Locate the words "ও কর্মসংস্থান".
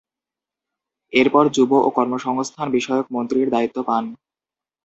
1.79-2.67